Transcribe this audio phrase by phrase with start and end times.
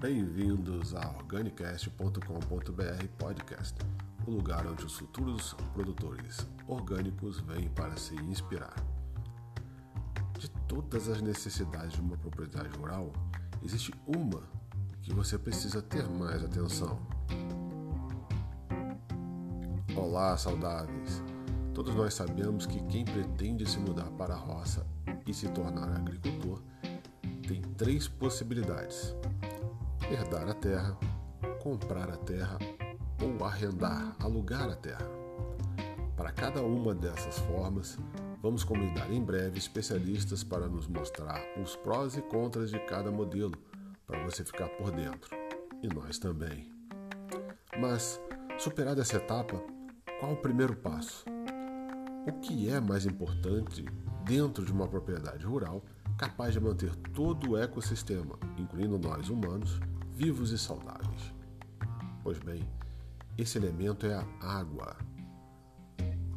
[0.00, 3.76] Bem-vindos a organicast.com.br podcast,
[4.26, 8.74] o lugar onde os futuros produtores orgânicos vêm para se inspirar.
[10.38, 13.12] De todas as necessidades de uma propriedade rural,
[13.62, 14.42] existe uma
[15.02, 16.98] que você precisa ter mais atenção.
[19.94, 21.22] Olá, saudáveis!
[21.74, 24.86] Todos nós sabemos que quem pretende se mudar para a roça
[25.26, 26.62] e se tornar agricultor
[27.46, 29.14] tem três possibilidades:
[30.10, 30.98] herdar a terra,
[31.62, 32.58] comprar a terra
[33.22, 35.08] ou arrendar, alugar a terra.
[36.16, 37.96] Para cada uma dessas formas,
[38.42, 43.54] vamos convidar em breve especialistas para nos mostrar os prós e contras de cada modelo,
[44.06, 45.30] para você ficar por dentro.
[45.82, 46.70] E nós também.
[47.78, 48.20] Mas,
[48.58, 49.62] superada essa etapa,
[50.18, 51.24] qual o primeiro passo?
[52.26, 53.84] O que é mais importante
[54.24, 55.82] dentro de uma propriedade rural
[56.18, 59.80] capaz de manter todo o ecossistema, incluindo nós humanos,
[60.20, 61.32] vivos e saudáveis?
[62.22, 62.62] Pois bem,
[63.38, 64.94] esse elemento é a água.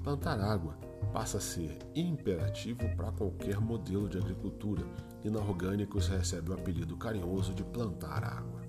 [0.02, 0.74] Plantar água
[1.12, 4.86] passa a ser imperativo para qualquer modelo de agricultura
[5.22, 8.62] e na Orgânicos recebe o apelido carinhoso de plantar água.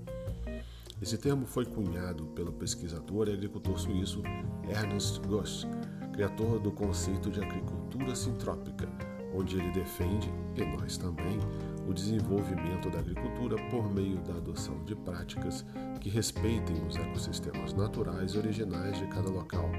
[1.00, 4.20] Esse termo foi cunhado pelo pesquisador e agricultor suíço
[4.68, 5.64] Ernst Gosch,
[6.12, 8.88] criador do conceito de agricultura sintrópica,
[9.32, 11.38] onde ele defende, e nós também,
[11.86, 15.64] o desenvolvimento da agricultura por meio da adoção de práticas
[16.00, 19.70] que respeitem os ecossistemas naturais e originais de cada local,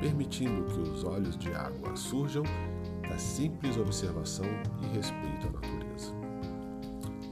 [0.00, 2.44] permitindo que os olhos de água surjam
[3.08, 4.46] da simples observação
[4.82, 6.14] e respeito à natureza.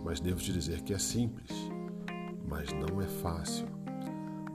[0.05, 1.51] Mas devo te dizer que é simples,
[2.49, 3.67] mas não é fácil.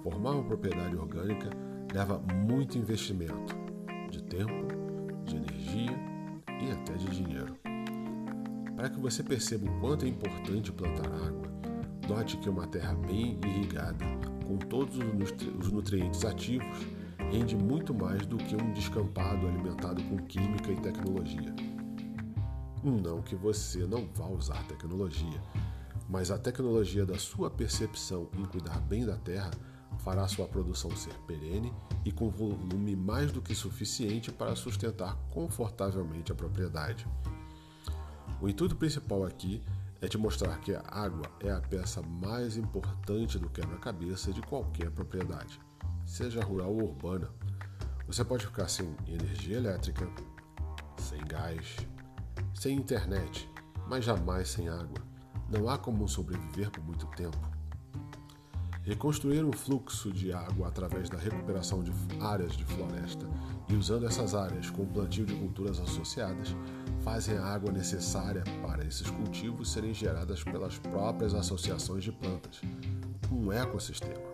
[0.03, 1.49] Formar uma propriedade orgânica
[1.93, 3.55] leva muito investimento
[4.09, 4.67] de tempo,
[5.25, 5.91] de energia
[6.61, 7.70] e até de dinheiro.
[8.81, 11.47] Para que você perceba o quanto é importante plantar água,
[12.09, 14.03] note que uma terra bem irrigada,
[14.43, 14.97] com todos
[15.59, 16.79] os nutrientes ativos,
[17.31, 21.55] rende muito mais do que um descampado alimentado com química e tecnologia.
[22.83, 25.39] Não que você não vá usar tecnologia,
[26.09, 29.51] mas a tecnologia da sua percepção em cuidar bem da terra
[29.99, 31.71] fará sua produção ser perene
[32.03, 37.05] e com volume mais do que suficiente para sustentar confortavelmente a propriedade.
[38.41, 39.61] O intuito principal aqui
[40.01, 44.89] é te mostrar que a água é a peça mais importante do quebra-cabeça de qualquer
[44.89, 45.59] propriedade,
[46.07, 47.29] seja rural ou urbana.
[48.07, 50.09] Você pode ficar sem energia elétrica,
[50.97, 51.77] sem gás,
[52.55, 53.47] sem internet,
[53.87, 54.97] mas jamais sem água.
[55.47, 57.60] Não há como sobreviver por muito tempo.
[58.91, 63.25] Reconstruir um fluxo de água através da recuperação de áreas de floresta
[63.69, 66.53] e usando essas áreas com plantio de culturas associadas
[66.99, 72.59] fazem a água necessária para esses cultivos serem geradas pelas próprias associações de plantas,
[73.31, 74.27] um ecossistema.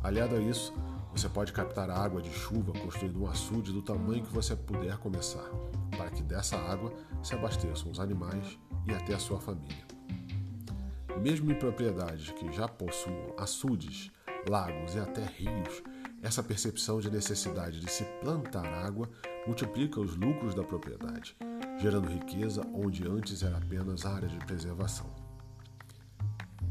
[0.00, 0.72] Aliado a isso,
[1.10, 4.96] você pode captar a água de chuva construindo um açude do tamanho que você puder
[4.98, 5.50] começar,
[5.90, 8.56] para que dessa água se abasteçam os animais
[8.86, 9.85] e até a sua família.
[11.20, 14.10] Mesmo em propriedades que já possuam açudes,
[14.48, 15.82] lagos e até rios,
[16.22, 19.08] essa percepção de necessidade de se plantar água
[19.46, 21.36] multiplica os lucros da propriedade,
[21.78, 25.06] gerando riqueza onde antes era apenas área de preservação.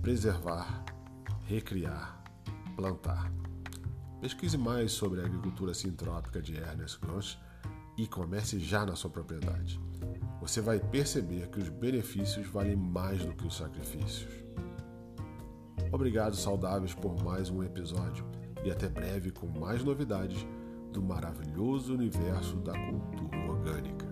[0.02, 0.86] Preservar,
[1.46, 2.22] recriar,
[2.76, 3.32] plantar.
[4.22, 7.38] Pesquise mais sobre a agricultura sintrópica de Ernest Grosch
[7.98, 9.80] e comece já na sua propriedade.
[10.42, 14.32] Você vai perceber que os benefícios valem mais do que os sacrifícios.
[15.92, 18.26] Obrigado, saudáveis, por mais um episódio
[18.64, 20.46] e até breve com mais novidades
[20.92, 24.06] do maravilhoso universo da cultura orgânica.